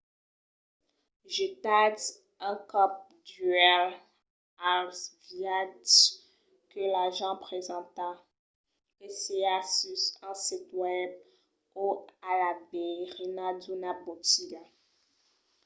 [1.33, 2.03] getatz
[2.49, 2.93] un còp
[3.27, 3.93] d'uèlh
[4.75, 5.95] als viatges
[6.71, 8.09] que l'agent presenta
[8.97, 11.11] que siá sus un sit web
[11.85, 11.85] o
[12.29, 14.63] a la veirina d'una botiga